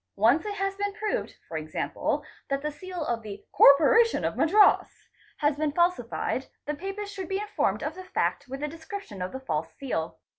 Once 0.15 0.47
it 0.47 0.55
has 0.55 0.75
been 0.77 0.93
proved, 0.93 1.37
e. 1.55 1.67
q., 1.69 2.21
that 2.49 2.63
the 2.63 2.71
seal 2.71 3.05
of 3.05 3.21
the'' 3.21 3.45
Corporation 3.53 4.25
of 4.25 4.35
Madras'' 4.35 5.07
has 5.37 5.57
been 5.57 5.71
falsified, 5.71 6.47
the 6.65 6.73
papers 6.73 7.11
should 7.11 7.29
be 7.29 7.37
informed 7.37 7.83
of 7.83 7.93
the 7.93 8.03
fact 8.03 8.47
with 8.47 8.63
a 8.63 8.67
description 8.67 9.21
of 9.21 9.31
the 9.31 9.39
false 9.39 9.71
seal. 9.75 10.17